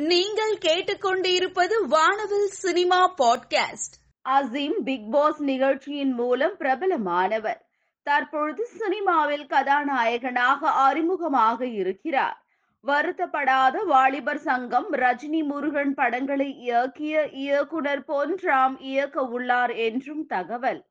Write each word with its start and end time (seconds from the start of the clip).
நீங்கள் 0.00 0.56
கேட்டுக்கொண்டிருப்பது 0.56 1.86
Vaanavil 1.88 2.46
cinema 2.46 3.14
podcast. 3.18 3.94
Azeem 4.28 4.80
Bigg 4.84 5.10
Boss 5.10 5.42
நிகழ்ச்சியின் 5.42 6.12
மூலம் 6.12 6.56
பிரபலமானவர். 6.58 7.60
தற்பொழுது 8.02 8.66
சினிமாவில் 8.66 9.46
கதாநாயகனாக 9.46 10.70
அறிமுகமாக 10.70 11.62
இருக்கிறார். 11.62 12.44
வருத்தப்படாத 12.86 13.84
வாலிபர் 13.84 14.38
சங்கம் 14.38 14.92
ரஜினி 14.92 15.44
முருகன் 15.44 15.94
படங்களை 15.94 16.56
இயக்கிய 16.68 17.32
இயக்குனர் 17.32 18.04
பொன்ராம் 18.08 18.76
இயக்க 18.78 19.22
உள்ளார் 19.22 19.70
என்றும் 19.70 20.26
தகவல். 20.26 20.84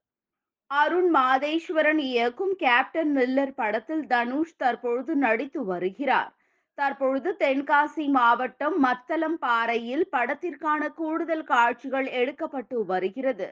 அருண் 0.67 1.15
மாதேஸ்வரன் 1.15 1.97
இயக்கும் 1.97 2.55
கேப்டன் 2.57 3.17
மில்லர் 3.17 3.53
படத்தில் 3.55 4.07
தனுஷ் 4.07 4.57
தற்பொழுது 4.57 5.15
நடித்து 5.15 5.65
வருகிறார். 5.65 6.33
தற்பொழுது 6.79 7.29
தென்காசி 7.39 8.05
மாவட்டம் 8.09 8.77
மத்தளம் 8.79 9.37
பாறையில் 9.37 10.05
படத்திற்கான 10.11 10.81
கூடுதல் 10.93 11.43
காட்சிகள் 11.43 12.07
எடுக்கப்பட்டு 12.11 12.77
வருகிறது. 12.85 13.47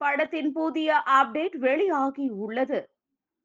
படத்தின் 0.00 0.52
புதிய 0.52 1.02
அப்டேட் 1.18 1.56
வெளியாகி 1.56 2.26
உள்ளது. 2.44 2.80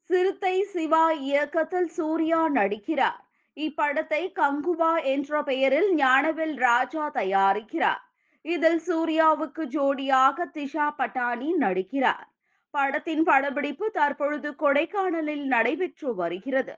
சிறுத்தை 0.10 0.56
சிவா 0.64 1.06
இயக்கத்தில் 1.12 1.88
சூர்யா 1.88 2.42
நடிக்கிறார். 2.50 3.20
இப்படத்தை 3.58 4.22
கங்குவா 4.40 4.94
என்ற 5.04 5.42
பெயரில் 5.44 5.90
ஞானவேல் 5.96 6.56
ராஜா 6.58 7.06
தயாரிக்கிறார். 7.14 8.04
இதில் 8.46 8.82
சூர்யாவுக்கு 8.88 9.64
ஜோடியாக 9.76 10.46
திஷா 10.56 10.88
பட்டானி 10.98 11.50
நடிக்கிறார். 11.60 12.28
படத்தின் 12.74 13.24
படப்பிடிப்பு 13.24 13.86
தற்பொழுது 13.92 14.50
கொடைக்கானலில் 14.60 15.46
நடைபெற்று 15.46 16.10
வருகிறது. 16.16 16.76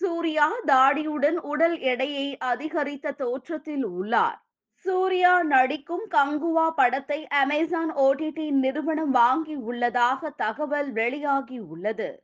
சூர்யா 0.00 0.46
தாடியுடன் 0.66 1.38
உடல் 1.42 1.78
எடையை 1.78 2.26
அதிகரித்த 2.38 3.12
தோற்றத்தில் 3.12 3.84
உள்ளார். 3.84 4.38
சூர்யா 4.84 5.42
நடிக்கும் 5.42 6.04
கங்குவா 6.10 6.66
படத்தை 6.70 7.26
அமேசான் 7.26 7.92
ஓடிடி 7.96 8.50
நிறுவனம் 8.50 9.10
வாங்கி 9.10 9.54
உள்ளதாக 9.54 10.30
தகவல் 10.30 10.92
வெளியாகி 10.92 11.58
உள்ளது. 11.58 12.22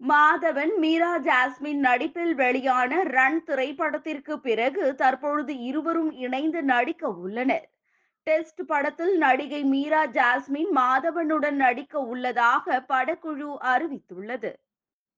மாதவன் 0.00 0.72
மீரா 0.76 1.18
ஜாஸ்மின் 1.18 1.82
நடிப்பில் 1.88 2.34
வெளியான 2.34 3.02
ரன் 3.02 3.44
திரைப்படத்திற்கு 3.44 4.36
பிறகு 4.36 4.94
தற்பொழுது 4.94 5.58
இருவரும் 5.58 6.12
இணைந்து 6.12 6.62
நடிக்க 6.62 7.08
உள்ளனர். 7.08 7.70
டெஸ்ட் 8.26 8.62
படத்தில் 8.66 9.16
நடிகை 9.16 9.64
மீரா 9.64 10.06
ஜாஸ்மின் 10.06 10.72
மாதவனுடன் 10.74 11.58
நடிக்க 11.66 11.98
உள்ளதாக 11.98 12.84
படக்குழு 12.88 13.50
அறிவித்துள்ளது. 13.74 14.52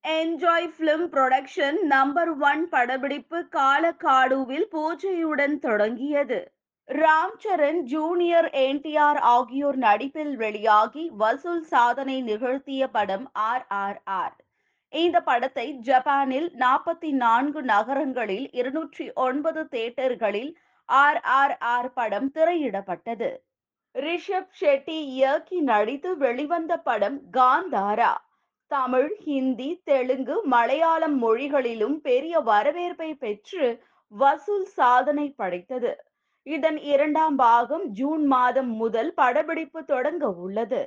Enjoy 0.04 0.66
film 0.76 1.04
production 1.12 1.78
number 1.82 2.30
one 2.38 2.68
படப்பிடிப்பு 2.68 3.38
காலக்காடுவில் 3.56 4.66
பூஜையுடன் 4.72 5.54
தொடங்கியது. 5.58 6.40
ராம் 6.88 7.36
சரண் 7.44 7.80
ஜூனியர் 7.82 8.48
என்டிஆர் 8.52 9.20
ஆகியோர் 9.20 9.76
நடிப்பில் 9.76 10.36
வெளியாகி 10.36 11.10
வசூல் 11.10 11.62
சாதனை 11.62 12.22
நிகழ்த்திய 12.22 12.88
படம் 12.88 13.30
ஆர் 13.32 13.64
ஆர் 13.68 14.00
ஆர். 14.04 14.36
இந்த 14.92 15.20
படத்தை 15.20 15.66
ஜப்பானில் 15.72 16.50
நாற்பத்தி 16.58 17.12
நான்கு 17.12 17.62
நகரங்களில் 17.62 18.46
இருநூற்றி 18.52 19.12
ஒன்பது 19.12 19.64
தேட்டர்களில் 19.70 20.52
ஆர் 20.88 21.20
ஆர் 21.20 21.56
ஆர் 21.58 21.92
படம் 21.92 22.30
திரையிடப்பட்டது. 22.34 23.32
ரிஷப் 23.94 24.54
ஷெட்டி 24.60 25.00
இயக்கி 25.16 25.60
நடித்து 25.60 26.16
வெளிவந்த 26.16 26.76
படம் 26.76 27.20
காந்தாரா. 27.32 28.14
தமிழ் 28.70 29.10
ஹிந்தி 29.18 29.80
தெலுங்கு 29.84 30.44
மலையாளம் 30.44 31.18
மொழிகளிலும் 31.18 32.00
பெரிய 32.00 32.40
வரவேற்பை 32.40 33.14
பெற்று 33.14 33.64
வசூல் 34.12 34.64
சாதனை 34.64 35.30
படைத்தது. 35.30 35.92
இதன் 36.46 36.78
இரண்டாம் 36.84 37.36
பாகம் 37.36 37.84
ஜூன் 37.90 38.26
மாதம் 38.26 38.70
முதல் 38.72 39.14
படப்பிடிப்பு 39.14 39.84
தொடங்க 39.84 40.30
உள்ளது. 40.36 40.82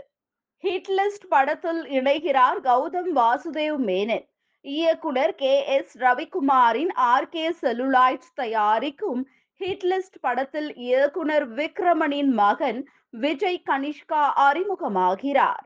ஹிட்லிஸ்ட் 0.63 1.27
படத்தில் 1.29 1.81
இணைகிறார் 1.89 2.59
கௌதம் 2.61 3.11
வாசுதேவ் 3.15 3.79
மேனன். 3.87 4.25
இயக்குனர் 4.65 5.35
கே. 5.35 5.65
எஸ். 5.67 5.97
ரவிக்குமாரின் 5.97 6.93
ஆர். 6.93 7.29
கே. 7.29 7.49
செலுலாய்ட்ஸ் 7.61 8.33
தயாரிக்கும் 8.35 9.21
ஹிட்லிஸ்ட் 9.59 10.19
படத்தில் 10.21 10.75
இயக்குனர் 10.75 11.53
விக்ரமனின் 11.53 12.33
மகன் 12.33 12.81
விஜய் 13.17 13.63
கனிஷ்கா 13.69 14.23
அறிமுகமாகிறார். 14.47 15.63